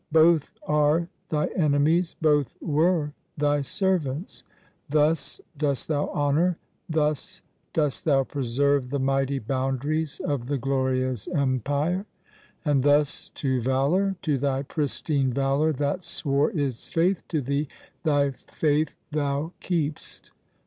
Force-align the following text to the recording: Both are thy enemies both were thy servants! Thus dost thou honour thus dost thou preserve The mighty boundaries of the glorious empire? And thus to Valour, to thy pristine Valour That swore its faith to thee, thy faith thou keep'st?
Both 0.11 0.57
are 0.67 1.09
thy 1.29 1.45
enemies 1.55 2.15
both 2.19 2.55
were 2.59 3.13
thy 3.37 3.61
servants! 3.61 4.43
Thus 4.89 5.39
dost 5.55 5.89
thou 5.89 6.07
honour 6.09 6.57
thus 6.89 7.43
dost 7.71 8.03
thou 8.05 8.23
preserve 8.23 8.89
The 8.89 8.97
mighty 8.97 9.37
boundaries 9.37 10.19
of 10.19 10.47
the 10.47 10.57
glorious 10.57 11.27
empire? 11.27 12.07
And 12.65 12.81
thus 12.81 13.29
to 13.35 13.61
Valour, 13.61 14.15
to 14.23 14.39
thy 14.39 14.63
pristine 14.63 15.31
Valour 15.33 15.71
That 15.71 16.03
swore 16.03 16.49
its 16.49 16.87
faith 16.91 17.21
to 17.27 17.39
thee, 17.39 17.67
thy 18.01 18.31
faith 18.31 18.97
thou 19.11 19.53
keep'st? 19.59 20.31